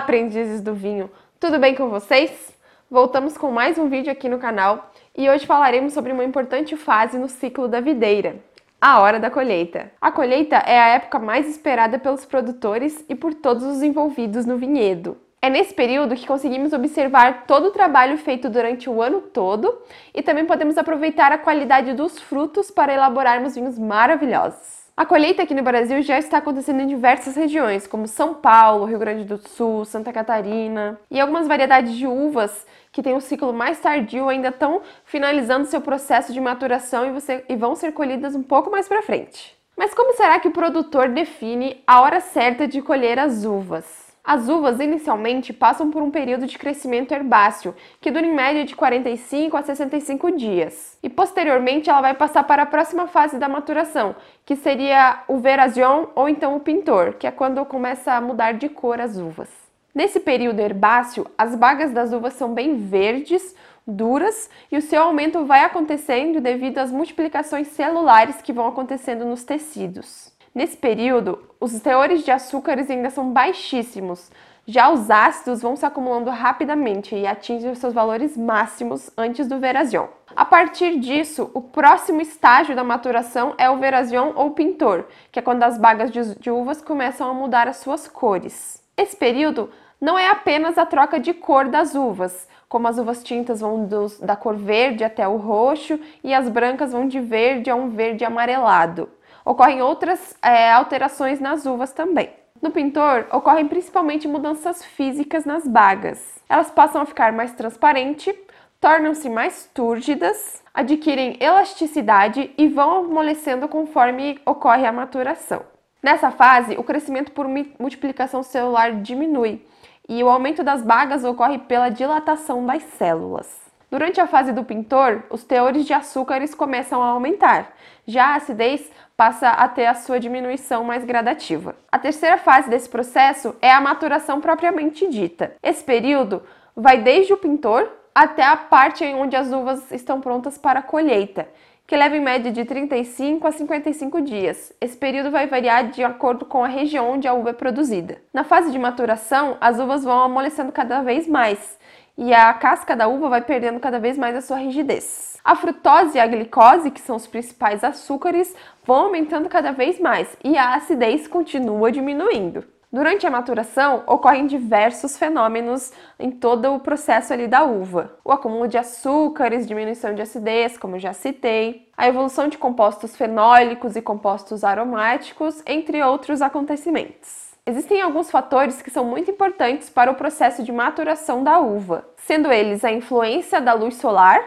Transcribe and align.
Aprendizes 0.00 0.62
do 0.62 0.72
vinho! 0.72 1.10
Tudo 1.38 1.58
bem 1.58 1.74
com 1.74 1.90
vocês? 1.90 2.56
Voltamos 2.90 3.36
com 3.36 3.50
mais 3.50 3.76
um 3.76 3.90
vídeo 3.90 4.10
aqui 4.10 4.30
no 4.30 4.38
canal 4.38 4.90
e 5.14 5.28
hoje 5.28 5.44
falaremos 5.44 5.92
sobre 5.92 6.10
uma 6.10 6.24
importante 6.24 6.74
fase 6.74 7.18
no 7.18 7.28
ciclo 7.28 7.68
da 7.68 7.80
videira, 7.80 8.36
a 8.80 8.98
hora 8.98 9.20
da 9.20 9.30
colheita. 9.30 9.92
A 10.00 10.10
colheita 10.10 10.56
é 10.56 10.80
a 10.80 10.88
época 10.88 11.18
mais 11.18 11.46
esperada 11.46 11.98
pelos 11.98 12.24
produtores 12.24 13.04
e 13.10 13.14
por 13.14 13.34
todos 13.34 13.62
os 13.62 13.82
envolvidos 13.82 14.46
no 14.46 14.56
vinhedo. 14.56 15.18
É 15.42 15.50
nesse 15.50 15.74
período 15.74 16.16
que 16.16 16.26
conseguimos 16.26 16.72
observar 16.72 17.44
todo 17.46 17.66
o 17.66 17.70
trabalho 17.70 18.16
feito 18.16 18.48
durante 18.48 18.88
o 18.88 19.02
ano 19.02 19.20
todo 19.20 19.82
e 20.14 20.22
também 20.22 20.46
podemos 20.46 20.78
aproveitar 20.78 21.30
a 21.30 21.36
qualidade 21.36 21.92
dos 21.92 22.18
frutos 22.18 22.70
para 22.70 22.94
elaborarmos 22.94 23.54
vinhos 23.54 23.78
maravilhosos. 23.78 24.79
A 24.96 25.06
colheita 25.06 25.42
aqui 25.42 25.54
no 25.54 25.62
Brasil 25.62 26.02
já 26.02 26.18
está 26.18 26.38
acontecendo 26.38 26.80
em 26.80 26.86
diversas 26.86 27.34
regiões, 27.34 27.86
como 27.86 28.06
São 28.06 28.34
Paulo, 28.34 28.84
Rio 28.84 28.98
Grande 28.98 29.24
do 29.24 29.38
Sul, 29.38 29.84
Santa 29.84 30.12
Catarina, 30.12 31.00
e 31.10 31.18
algumas 31.18 31.48
variedades 31.48 31.94
de 31.94 32.06
uvas 32.06 32.66
que 32.92 33.02
têm 33.02 33.14
um 33.14 33.20
ciclo 33.20 33.52
mais 33.52 33.80
tardio 33.80 34.28
ainda 34.28 34.48
estão 34.48 34.82
finalizando 35.04 35.66
seu 35.66 35.80
processo 35.80 36.32
de 36.32 36.40
maturação 36.40 37.06
e, 37.06 37.12
você, 37.12 37.44
e 37.48 37.56
vão 37.56 37.74
ser 37.74 37.92
colhidas 37.92 38.34
um 38.34 38.42
pouco 38.42 38.70
mais 38.70 38.88
para 38.88 39.02
frente. 39.02 39.56
Mas 39.76 39.94
como 39.94 40.14
será 40.14 40.38
que 40.38 40.48
o 40.48 40.52
produtor 40.52 41.08
define 41.08 41.82
a 41.86 42.02
hora 42.02 42.20
certa 42.20 42.68
de 42.68 42.82
colher 42.82 43.18
as 43.18 43.44
uvas? 43.44 43.99
As 44.22 44.48
uvas 44.48 44.78
inicialmente 44.78 45.52
passam 45.52 45.90
por 45.90 46.02
um 46.02 46.10
período 46.10 46.46
de 46.46 46.58
crescimento 46.58 47.12
herbáceo, 47.12 47.74
que 48.00 48.10
dura 48.10 48.26
em 48.26 48.34
média 48.34 48.64
de 48.64 48.76
45 48.76 49.56
a 49.56 49.62
65 49.62 50.30
dias. 50.36 50.98
E 51.02 51.08
posteriormente 51.08 51.88
ela 51.88 52.02
vai 52.02 52.14
passar 52.14 52.44
para 52.44 52.62
a 52.62 52.66
próxima 52.66 53.06
fase 53.06 53.38
da 53.38 53.48
maturação, 53.48 54.14
que 54.44 54.54
seria 54.54 55.24
o 55.26 55.38
verazion 55.38 56.06
ou 56.14 56.28
então 56.28 56.54
o 56.54 56.60
pintor, 56.60 57.14
que 57.14 57.26
é 57.26 57.30
quando 57.30 57.64
começa 57.64 58.12
a 58.12 58.20
mudar 58.20 58.52
de 58.52 58.68
cor 58.68 59.00
as 59.00 59.16
uvas. 59.16 59.48
Nesse 59.94 60.20
período 60.20 60.60
herbáceo, 60.60 61.26
as 61.36 61.56
bagas 61.56 61.90
das 61.90 62.12
uvas 62.12 62.34
são 62.34 62.54
bem 62.54 62.76
verdes, 62.76 63.56
duras, 63.86 64.48
e 64.70 64.76
o 64.76 64.82
seu 64.82 65.02
aumento 65.02 65.44
vai 65.44 65.64
acontecendo 65.64 66.40
devido 66.40 66.78
às 66.78 66.92
multiplicações 66.92 67.68
celulares 67.68 68.40
que 68.40 68.52
vão 68.52 68.68
acontecendo 68.68 69.24
nos 69.24 69.42
tecidos. 69.42 70.32
Nesse 70.54 70.76
período, 70.76 71.38
os 71.60 71.78
teores 71.80 72.24
de 72.24 72.30
açúcares 72.30 72.90
ainda 72.90 73.10
são 73.10 73.32
baixíssimos, 73.32 74.30
já 74.66 74.90
os 74.90 75.10
ácidos 75.10 75.62
vão 75.62 75.74
se 75.74 75.84
acumulando 75.84 76.30
rapidamente 76.30 77.14
e 77.14 77.26
atingem 77.26 77.70
os 77.70 77.78
seus 77.78 77.92
valores 77.92 78.36
máximos 78.36 79.10
antes 79.16 79.48
do 79.48 79.58
verazion. 79.58 80.06
A 80.36 80.44
partir 80.44 80.98
disso, 80.98 81.50
o 81.54 81.60
próximo 81.60 82.20
estágio 82.20 82.76
da 82.76 82.84
maturação 82.84 83.54
é 83.58 83.68
o 83.68 83.78
verazion 83.78 84.32
ou 84.36 84.52
pintor, 84.52 85.06
que 85.32 85.38
é 85.38 85.42
quando 85.42 85.62
as 85.62 85.76
bagas 85.78 86.10
de 86.12 86.50
uvas 86.50 86.80
começam 86.80 87.28
a 87.28 87.34
mudar 87.34 87.66
as 87.66 87.78
suas 87.78 88.06
cores. 88.06 88.82
Esse 88.96 89.16
período 89.16 89.70
não 90.00 90.18
é 90.18 90.28
apenas 90.28 90.78
a 90.78 90.86
troca 90.86 91.18
de 91.18 91.34
cor 91.34 91.68
das 91.68 91.94
uvas, 91.94 92.48
como 92.68 92.86
as 92.86 92.96
uvas 92.96 93.24
tintas 93.24 93.60
vão 93.60 93.84
dos, 93.84 94.20
da 94.20 94.36
cor 94.36 94.56
verde 94.56 95.02
até 95.02 95.26
o 95.26 95.36
roxo 95.36 95.98
e 96.22 96.32
as 96.32 96.48
brancas 96.48 96.92
vão 96.92 97.08
de 97.08 97.18
verde 97.18 97.70
a 97.70 97.74
um 97.74 97.90
verde 97.90 98.24
amarelado. 98.24 99.08
Ocorrem 99.44 99.82
outras 99.82 100.36
é, 100.42 100.72
alterações 100.72 101.40
nas 101.40 101.66
uvas 101.66 101.92
também. 101.92 102.30
No 102.60 102.70
pintor, 102.70 103.26
ocorrem 103.32 103.66
principalmente 103.66 104.28
mudanças 104.28 104.84
físicas 104.84 105.44
nas 105.44 105.66
bagas. 105.66 106.38
Elas 106.48 106.70
passam 106.70 107.00
a 107.00 107.06
ficar 107.06 107.32
mais 107.32 107.52
transparentes, 107.52 108.34
tornam-se 108.78 109.30
mais 109.30 109.70
túrgidas, 109.72 110.62
adquirem 110.74 111.36
elasticidade 111.40 112.50
e 112.58 112.68
vão 112.68 112.98
amolecendo 112.98 113.66
conforme 113.66 114.38
ocorre 114.44 114.86
a 114.86 114.92
maturação. 114.92 115.62
Nessa 116.02 116.30
fase, 116.30 116.76
o 116.76 116.82
crescimento 116.82 117.32
por 117.32 117.46
multiplicação 117.78 118.42
celular 118.42 118.92
diminui 119.00 119.64
e 120.08 120.22
o 120.24 120.28
aumento 120.28 120.64
das 120.64 120.82
bagas 120.82 121.24
ocorre 121.24 121.58
pela 121.58 121.88
dilatação 121.88 122.64
das 122.66 122.82
células. 122.82 123.69
Durante 123.90 124.20
a 124.20 124.26
fase 124.26 124.52
do 124.52 124.62
pintor, 124.62 125.24
os 125.30 125.42
teores 125.42 125.84
de 125.84 125.92
açúcares 125.92 126.54
começam 126.54 127.02
a 127.02 127.08
aumentar. 127.08 127.72
Já 128.06 128.26
a 128.26 128.34
acidez 128.36 128.88
passa 129.16 129.48
a 129.48 129.66
ter 129.66 129.86
a 129.86 129.94
sua 129.94 130.20
diminuição 130.20 130.84
mais 130.84 131.04
gradativa. 131.04 131.74
A 131.90 131.98
terceira 131.98 132.38
fase 132.38 132.70
desse 132.70 132.88
processo 132.88 133.56
é 133.60 133.72
a 133.72 133.80
maturação 133.80 134.40
propriamente 134.40 135.08
dita. 135.08 135.56
Esse 135.60 135.82
período 135.82 136.40
vai 136.76 137.02
desde 137.02 137.32
o 137.32 137.36
pintor 137.36 137.90
até 138.14 138.44
a 138.44 138.56
parte 138.56 139.04
em 139.04 139.14
onde 139.16 139.34
as 139.34 139.50
uvas 139.50 139.90
estão 139.90 140.20
prontas 140.20 140.56
para 140.56 140.78
a 140.78 140.82
colheita, 140.82 141.48
que 141.84 141.96
leva 141.96 142.16
em 142.16 142.20
média 142.20 142.52
de 142.52 142.64
35 142.64 143.44
a 143.44 143.50
55 143.50 144.20
dias. 144.20 144.72
Esse 144.80 144.96
período 144.96 145.32
vai 145.32 145.48
variar 145.48 145.90
de 145.90 146.04
acordo 146.04 146.44
com 146.44 146.62
a 146.62 146.68
região 146.68 147.10
onde 147.10 147.26
a 147.26 147.34
uva 147.34 147.50
é 147.50 147.54
produzida. 147.54 148.18
Na 148.32 148.44
fase 148.44 148.70
de 148.70 148.78
maturação, 148.78 149.56
as 149.60 149.80
uvas 149.80 150.04
vão 150.04 150.20
amolecendo 150.20 150.70
cada 150.70 151.02
vez 151.02 151.26
mais 151.26 151.76
e 152.16 152.34
a 152.34 152.52
casca 152.54 152.96
da 152.96 153.08
uva 153.08 153.28
vai 153.28 153.40
perdendo 153.40 153.80
cada 153.80 153.98
vez 153.98 154.18
mais 154.18 154.36
a 154.36 154.40
sua 154.40 154.58
rigidez. 154.58 155.38
A 155.44 155.56
frutose 155.56 156.18
e 156.18 156.20
a 156.20 156.26
glicose, 156.26 156.90
que 156.90 157.00
são 157.00 157.16
os 157.16 157.26
principais 157.26 157.82
açúcares, 157.82 158.54
vão 158.84 159.06
aumentando 159.06 159.48
cada 159.48 159.72
vez 159.72 159.98
mais 159.98 160.36
e 160.44 160.56
a 160.56 160.74
acidez 160.74 161.26
continua 161.26 161.90
diminuindo. 161.90 162.64
Durante 162.92 163.24
a 163.24 163.30
maturação, 163.30 164.02
ocorrem 164.04 164.48
diversos 164.48 165.16
fenômenos 165.16 165.92
em 166.18 166.28
todo 166.28 166.74
o 166.74 166.80
processo 166.80 167.32
ali 167.32 167.46
da 167.46 167.62
uva. 167.62 168.18
O 168.24 168.32
acúmulo 168.32 168.66
de 168.66 168.76
açúcares, 168.76 169.64
diminuição 169.66 170.12
de 170.12 170.22
acidez, 170.22 170.76
como 170.76 170.98
já 170.98 171.12
citei, 171.12 171.88
a 171.96 172.08
evolução 172.08 172.48
de 172.48 172.58
compostos 172.58 173.14
fenólicos 173.14 173.94
e 173.94 174.02
compostos 174.02 174.64
aromáticos, 174.64 175.62
entre 175.64 176.02
outros 176.02 176.42
acontecimentos. 176.42 177.39
Existem 177.70 178.00
alguns 178.00 178.28
fatores 178.28 178.82
que 178.82 178.90
são 178.90 179.04
muito 179.04 179.30
importantes 179.30 179.88
para 179.88 180.10
o 180.10 180.16
processo 180.16 180.60
de 180.64 180.72
maturação 180.72 181.44
da 181.44 181.60
uva, 181.60 182.04
sendo 182.16 182.50
eles 182.50 182.84
a 182.84 182.90
influência 182.90 183.60
da 183.60 183.72
luz 183.74 183.94
solar, 183.94 184.42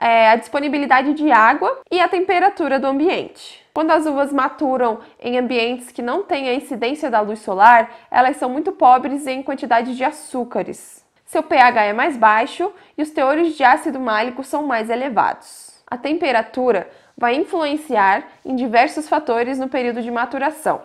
é, 0.00 0.30
a 0.30 0.36
disponibilidade 0.36 1.12
de 1.12 1.30
água 1.30 1.82
e 1.90 2.00
a 2.00 2.08
temperatura 2.08 2.80
do 2.80 2.86
ambiente. 2.86 3.62
Quando 3.74 3.90
as 3.90 4.06
uvas 4.06 4.32
maturam 4.32 5.00
em 5.20 5.36
ambientes 5.36 5.92
que 5.92 6.00
não 6.00 6.22
têm 6.22 6.48
a 6.48 6.54
incidência 6.54 7.10
da 7.10 7.20
luz 7.20 7.40
solar, 7.40 7.94
elas 8.10 8.38
são 8.38 8.48
muito 8.48 8.72
pobres 8.72 9.26
em 9.26 9.42
quantidade 9.42 9.94
de 9.94 10.02
açúcares. 10.02 11.04
Seu 11.26 11.42
pH 11.42 11.84
é 11.84 11.92
mais 11.92 12.16
baixo 12.16 12.72
e 12.96 13.02
os 13.02 13.10
teores 13.10 13.58
de 13.58 13.62
ácido 13.62 14.00
málico 14.00 14.42
são 14.42 14.62
mais 14.62 14.88
elevados. 14.88 15.82
A 15.86 15.98
temperatura 15.98 16.88
vai 17.14 17.34
influenciar 17.34 18.26
em 18.42 18.56
diversos 18.56 19.06
fatores 19.06 19.58
no 19.58 19.68
período 19.68 20.00
de 20.00 20.10
maturação 20.10 20.80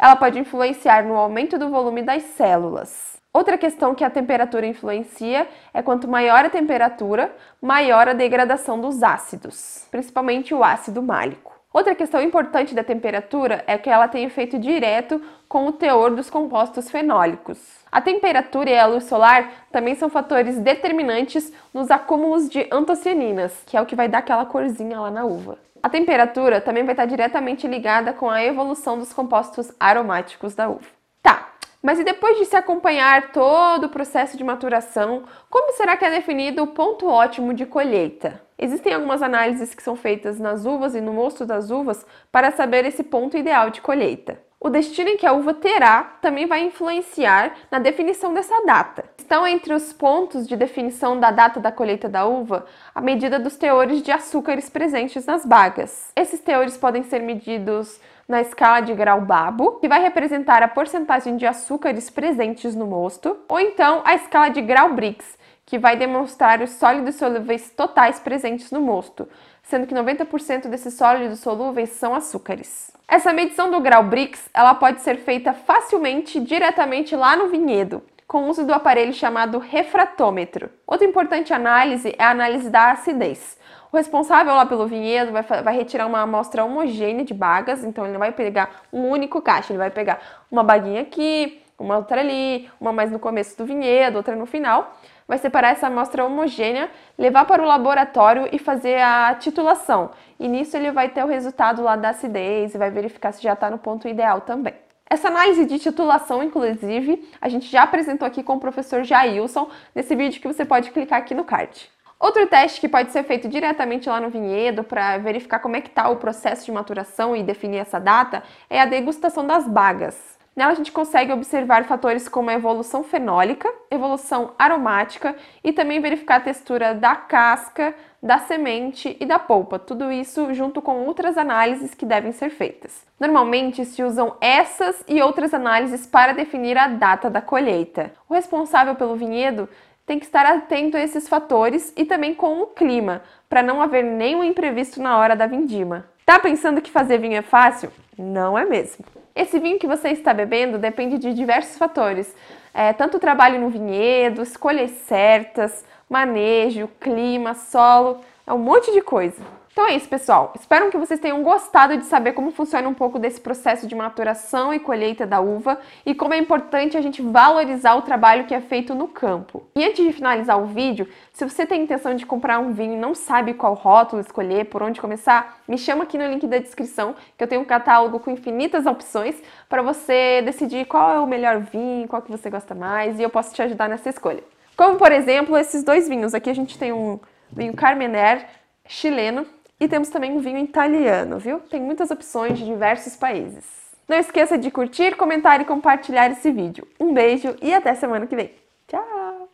ela 0.00 0.16
pode 0.16 0.38
influenciar 0.38 1.04
no 1.04 1.14
aumento 1.14 1.58
do 1.58 1.68
volume 1.68 2.02
das 2.02 2.22
células. 2.22 3.20
Outra 3.34 3.58
questão 3.58 3.94
que 3.94 4.02
a 4.02 4.08
temperatura 4.08 4.66
influencia 4.66 5.46
é 5.74 5.82
quanto 5.82 6.08
maior 6.08 6.42
a 6.42 6.50
temperatura, 6.50 7.30
maior 7.60 8.08
a 8.08 8.14
degradação 8.14 8.80
dos 8.80 9.02
ácidos, 9.02 9.86
principalmente 9.90 10.54
o 10.54 10.64
ácido 10.64 11.02
málico. 11.02 11.54
Outra 11.70 11.94
questão 11.94 12.20
importante 12.22 12.74
da 12.74 12.82
temperatura 12.82 13.62
é 13.66 13.76
que 13.76 13.90
ela 13.90 14.08
tem 14.08 14.24
efeito 14.24 14.58
direto 14.58 15.22
com 15.46 15.66
o 15.66 15.72
teor 15.72 16.10
dos 16.12 16.30
compostos 16.30 16.90
fenólicos. 16.90 17.58
A 17.92 18.00
temperatura 18.00 18.70
e 18.70 18.78
a 18.78 18.86
luz 18.86 19.04
solar 19.04 19.66
também 19.70 19.94
são 19.94 20.08
fatores 20.08 20.58
determinantes 20.58 21.52
nos 21.74 21.90
acúmulos 21.90 22.48
de 22.48 22.66
antocianinas, 22.72 23.52
que 23.66 23.76
é 23.76 23.80
o 23.80 23.86
que 23.86 23.94
vai 23.94 24.08
dar 24.08 24.18
aquela 24.18 24.46
corzinha 24.46 24.98
lá 24.98 25.10
na 25.10 25.24
uva. 25.24 25.58
A 25.82 25.88
temperatura 25.88 26.60
também 26.60 26.84
vai 26.84 26.92
estar 26.92 27.06
diretamente 27.06 27.66
ligada 27.66 28.12
com 28.12 28.28
a 28.28 28.44
evolução 28.44 28.98
dos 28.98 29.12
compostos 29.12 29.72
aromáticos 29.80 30.54
da 30.54 30.68
uva. 30.68 30.86
Tá, 31.22 31.54
mas 31.82 31.98
e 31.98 32.04
depois 32.04 32.36
de 32.36 32.44
se 32.44 32.54
acompanhar 32.54 33.32
todo 33.32 33.84
o 33.84 33.88
processo 33.88 34.36
de 34.36 34.44
maturação, 34.44 35.24
como 35.48 35.72
será 35.72 35.96
que 35.96 36.04
é 36.04 36.10
definido 36.10 36.62
o 36.62 36.66
ponto 36.66 37.08
ótimo 37.08 37.54
de 37.54 37.64
colheita? 37.64 38.42
Existem 38.58 38.92
algumas 38.92 39.22
análises 39.22 39.74
que 39.74 39.82
são 39.82 39.96
feitas 39.96 40.38
nas 40.38 40.66
uvas 40.66 40.94
e 40.94 41.00
no 41.00 41.14
mosto 41.14 41.46
das 41.46 41.70
uvas 41.70 42.04
para 42.30 42.50
saber 42.50 42.84
esse 42.84 43.02
ponto 43.02 43.38
ideal 43.38 43.70
de 43.70 43.80
colheita. 43.80 44.38
O 44.62 44.68
destino 44.68 45.08
em 45.08 45.16
que 45.16 45.24
a 45.24 45.32
uva 45.32 45.54
terá 45.54 46.02
também 46.20 46.44
vai 46.44 46.60
influenciar 46.60 47.54
na 47.70 47.78
definição 47.78 48.34
dessa 48.34 48.62
data. 48.66 49.04
Estão 49.16 49.46
entre 49.46 49.72
os 49.72 49.90
pontos 49.90 50.46
de 50.46 50.54
definição 50.54 51.18
da 51.18 51.30
data 51.30 51.58
da 51.58 51.72
colheita 51.72 52.10
da 52.10 52.26
uva 52.26 52.66
a 52.94 53.00
medida 53.00 53.38
dos 53.38 53.56
teores 53.56 54.02
de 54.02 54.12
açúcares 54.12 54.68
presentes 54.68 55.24
nas 55.24 55.46
bagas. 55.46 56.12
Esses 56.14 56.40
teores 56.40 56.76
podem 56.76 57.02
ser 57.04 57.20
medidos 57.20 57.98
na 58.28 58.42
escala 58.42 58.80
de 58.80 58.92
grau 58.92 59.22
Babo, 59.22 59.78
que 59.80 59.88
vai 59.88 60.02
representar 60.02 60.62
a 60.62 60.68
porcentagem 60.68 61.38
de 61.38 61.46
açúcares 61.46 62.10
presentes 62.10 62.76
no 62.76 62.86
mosto, 62.86 63.38
ou 63.48 63.58
então 63.58 64.02
a 64.04 64.14
escala 64.14 64.50
de 64.50 64.60
grau 64.60 64.92
Brix, 64.92 65.38
que 65.70 65.78
vai 65.78 65.94
demonstrar 65.94 66.60
os 66.60 66.70
sólidos 66.70 67.14
solúveis 67.14 67.70
totais 67.70 68.18
presentes 68.18 68.72
no 68.72 68.80
mosto, 68.80 69.28
sendo 69.62 69.86
que 69.86 69.94
90% 69.94 70.66
desses 70.66 70.94
sólidos 70.94 71.38
solúveis 71.38 71.90
são 71.90 72.12
açúcares. 72.12 72.90
Essa 73.06 73.32
medição 73.32 73.70
do 73.70 73.78
grau 73.78 74.02
Brix, 74.02 74.50
ela 74.52 74.74
pode 74.74 75.00
ser 75.00 75.18
feita 75.18 75.52
facilmente 75.52 76.40
diretamente 76.40 77.14
lá 77.14 77.36
no 77.36 77.46
vinhedo, 77.46 78.02
com 78.26 78.42
o 78.42 78.48
uso 78.48 78.66
do 78.66 78.74
aparelho 78.74 79.12
chamado 79.12 79.60
refratômetro. 79.60 80.70
Outra 80.84 81.06
importante 81.06 81.54
análise 81.54 82.16
é 82.18 82.24
a 82.24 82.30
análise 82.30 82.68
da 82.68 82.90
acidez. 82.90 83.56
O 83.92 83.96
responsável 83.96 84.52
lá 84.52 84.66
pelo 84.66 84.88
vinhedo 84.88 85.30
vai, 85.30 85.44
vai, 85.44 85.76
retirar 85.76 86.06
uma 86.08 86.20
amostra 86.20 86.64
homogênea 86.64 87.24
de 87.24 87.32
bagas, 87.32 87.84
então 87.84 88.02
ele 88.02 88.12
não 88.12 88.18
vai 88.18 88.32
pegar 88.32 88.82
um 88.92 89.08
único 89.08 89.40
cacho, 89.40 89.70
ele 89.70 89.78
vai 89.78 89.90
pegar 89.90 90.18
uma 90.50 90.64
baguinha 90.64 91.02
aqui, 91.02 91.62
uma 91.80 91.96
outra 91.96 92.20
ali, 92.20 92.68
uma 92.78 92.92
mais 92.92 93.10
no 93.10 93.18
começo 93.18 93.56
do 93.56 93.64
vinhedo, 93.64 94.16
outra 94.16 94.36
no 94.36 94.46
final. 94.46 94.94
Vai 95.30 95.38
separar 95.38 95.70
essa 95.70 95.86
amostra 95.86 96.24
homogênea, 96.24 96.90
levar 97.16 97.44
para 97.44 97.62
o 97.62 97.64
laboratório 97.64 98.48
e 98.50 98.58
fazer 98.58 99.00
a 99.00 99.32
titulação. 99.36 100.10
E 100.40 100.48
nisso 100.48 100.76
ele 100.76 100.90
vai 100.90 101.08
ter 101.08 101.22
o 101.22 101.28
resultado 101.28 101.84
lá 101.84 101.94
da 101.94 102.08
acidez 102.08 102.74
e 102.74 102.78
vai 102.78 102.90
verificar 102.90 103.30
se 103.30 103.40
já 103.40 103.52
está 103.52 103.70
no 103.70 103.78
ponto 103.78 104.08
ideal 104.08 104.40
também. 104.40 104.74
Essa 105.08 105.28
análise 105.28 105.64
de 105.66 105.78
titulação, 105.78 106.42
inclusive, 106.42 107.30
a 107.40 107.48
gente 107.48 107.70
já 107.70 107.84
apresentou 107.84 108.26
aqui 108.26 108.42
com 108.42 108.54
o 108.54 108.58
professor 108.58 109.04
Jailson 109.04 109.70
nesse 109.94 110.16
vídeo 110.16 110.40
que 110.40 110.48
você 110.48 110.64
pode 110.64 110.90
clicar 110.90 111.20
aqui 111.20 111.32
no 111.32 111.44
card. 111.44 111.88
Outro 112.18 112.44
teste 112.48 112.80
que 112.80 112.88
pode 112.88 113.12
ser 113.12 113.22
feito 113.22 113.46
diretamente 113.46 114.08
lá 114.08 114.20
no 114.20 114.30
vinhedo 114.30 114.82
para 114.82 115.16
verificar 115.18 115.60
como 115.60 115.76
é 115.76 115.80
que 115.80 115.90
está 115.90 116.08
o 116.08 116.16
processo 116.16 116.66
de 116.66 116.72
maturação 116.72 117.36
e 117.36 117.44
definir 117.44 117.78
essa 117.78 118.00
data 118.00 118.42
é 118.68 118.80
a 118.80 118.84
degustação 118.84 119.46
das 119.46 119.68
bagas. 119.68 120.39
Nela 120.54 120.72
a 120.72 120.74
gente 120.74 120.90
consegue 120.90 121.32
observar 121.32 121.84
fatores 121.84 122.28
como 122.28 122.50
a 122.50 122.54
evolução 122.54 123.04
fenólica, 123.04 123.72
evolução 123.90 124.52
aromática 124.58 125.36
e 125.62 125.72
também 125.72 126.00
verificar 126.00 126.36
a 126.36 126.40
textura 126.40 126.94
da 126.94 127.14
casca, 127.14 127.94
da 128.22 128.38
semente 128.38 129.16
e 129.18 129.24
da 129.24 129.38
polpa, 129.38 129.78
tudo 129.78 130.10
isso 130.10 130.52
junto 130.52 130.82
com 130.82 131.06
outras 131.06 131.38
análises 131.38 131.94
que 131.94 132.04
devem 132.04 132.32
ser 132.32 132.50
feitas. 132.50 133.06
Normalmente 133.18 133.84
se 133.84 134.02
usam 134.02 134.36
essas 134.40 135.02
e 135.08 135.22
outras 135.22 135.54
análises 135.54 136.06
para 136.06 136.32
definir 136.32 136.76
a 136.76 136.88
data 136.88 137.30
da 137.30 137.40
colheita. 137.40 138.12
O 138.28 138.34
responsável 138.34 138.94
pelo 138.96 139.16
vinhedo 139.16 139.68
tem 140.04 140.18
que 140.18 140.26
estar 140.26 140.44
atento 140.44 140.96
a 140.96 141.00
esses 141.00 141.28
fatores 141.28 141.92
e 141.96 142.04
também 142.04 142.34
com 142.34 142.60
o 142.60 142.66
clima, 142.66 143.22
para 143.48 143.62
não 143.62 143.80
haver 143.80 144.02
nenhum 144.02 144.42
imprevisto 144.42 145.00
na 145.00 145.16
hora 145.16 145.36
da 145.36 145.46
vindima. 145.46 146.06
Tá 146.26 146.38
pensando 146.38 146.82
que 146.82 146.90
fazer 146.90 147.18
vinho 147.18 147.36
é 147.36 147.42
fácil? 147.42 147.92
Não 148.18 148.58
é 148.58 148.64
mesmo. 148.64 149.04
Esse 149.34 149.58
vinho 149.58 149.78
que 149.78 149.86
você 149.86 150.08
está 150.08 150.34
bebendo 150.34 150.78
depende 150.78 151.18
de 151.18 151.32
diversos 151.32 151.78
fatores, 151.78 152.34
é, 152.74 152.92
tanto 152.92 153.18
trabalho 153.18 153.60
no 153.60 153.68
vinhedo, 153.68 154.42
escolhas 154.42 154.90
certas, 155.06 155.84
manejo, 156.08 156.88
clima, 157.00 157.54
solo, 157.54 158.20
é 158.46 158.52
um 158.52 158.58
monte 158.58 158.92
de 158.92 159.00
coisa. 159.00 159.59
Então 159.72 159.86
é 159.86 159.94
isso, 159.94 160.08
pessoal. 160.08 160.52
Espero 160.58 160.90
que 160.90 160.98
vocês 160.98 161.20
tenham 161.20 161.42
gostado 161.44 161.96
de 161.96 162.04
saber 162.04 162.32
como 162.32 162.50
funciona 162.50 162.88
um 162.88 162.94
pouco 162.94 163.20
desse 163.20 163.40
processo 163.40 163.86
de 163.86 163.94
maturação 163.94 164.74
e 164.74 164.80
colheita 164.80 165.24
da 165.24 165.40
uva 165.40 165.78
e 166.04 166.12
como 166.12 166.34
é 166.34 166.38
importante 166.38 166.96
a 166.96 167.00
gente 167.00 167.22
valorizar 167.22 167.94
o 167.94 168.02
trabalho 168.02 168.46
que 168.46 168.54
é 168.54 168.60
feito 168.60 168.96
no 168.96 169.06
campo. 169.06 169.62
E 169.76 169.84
antes 169.84 170.04
de 170.04 170.12
finalizar 170.12 170.60
o 170.60 170.66
vídeo, 170.66 171.08
se 171.32 171.44
você 171.44 171.64
tem 171.64 171.82
intenção 171.82 172.16
de 172.16 172.26
comprar 172.26 172.58
um 172.58 172.72
vinho 172.72 172.94
e 172.94 172.98
não 172.98 173.14
sabe 173.14 173.54
qual 173.54 173.74
rótulo 173.74 174.20
escolher, 174.20 174.64
por 174.66 174.82
onde 174.82 175.00
começar, 175.00 175.62
me 175.68 175.78
chama 175.78 176.02
aqui 176.02 176.18
no 176.18 176.26
link 176.26 176.46
da 176.48 176.58
descrição, 176.58 177.14
que 177.38 177.44
eu 177.44 177.48
tenho 177.48 177.62
um 177.62 177.64
catálogo 177.64 178.18
com 178.18 178.32
infinitas 178.32 178.86
opções 178.86 179.40
para 179.68 179.82
você 179.82 180.42
decidir 180.42 180.84
qual 180.86 181.14
é 181.14 181.20
o 181.20 181.26
melhor 181.28 181.60
vinho, 181.60 182.08
qual 182.08 182.20
que 182.20 182.30
você 182.30 182.50
gosta 182.50 182.74
mais 182.74 183.20
e 183.20 183.22
eu 183.22 183.30
posso 183.30 183.54
te 183.54 183.62
ajudar 183.62 183.88
nessa 183.88 184.10
escolha. 184.10 184.42
Como, 184.76 184.96
por 184.96 185.12
exemplo, 185.12 185.56
esses 185.56 185.84
dois 185.84 186.08
vinhos. 186.08 186.34
Aqui 186.34 186.50
a 186.50 186.54
gente 186.54 186.76
tem 186.76 186.92
um 186.92 187.20
vinho 187.52 187.72
Carmener 187.72 188.46
chileno 188.84 189.46
e 189.80 189.88
temos 189.88 190.10
também 190.10 190.30
um 190.32 190.40
vinho 190.40 190.58
italiano, 190.58 191.38
viu? 191.38 191.58
Tem 191.60 191.80
muitas 191.80 192.10
opções 192.10 192.58
de 192.58 192.66
diversos 192.66 193.16
países. 193.16 193.64
Não 194.06 194.18
esqueça 194.18 194.58
de 194.58 194.70
curtir, 194.70 195.16
comentar 195.16 195.60
e 195.60 195.64
compartilhar 195.64 196.30
esse 196.30 196.52
vídeo. 196.52 196.86
Um 197.00 197.14
beijo 197.14 197.56
e 197.62 197.72
até 197.72 197.94
semana 197.94 198.26
que 198.26 198.36
vem. 198.36 198.54
Tchau! 198.86 199.48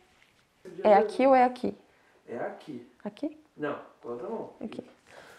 É 0.83 0.95
aqui 0.95 1.25
ou 1.25 1.33
é 1.33 1.43
aqui? 1.43 1.73
É 2.27 2.37
aqui. 2.37 2.85
Aqui? 3.03 3.39
Não, 3.55 3.79
outra 4.03 4.27
mão. 4.27 4.49
Aqui. 4.59 4.83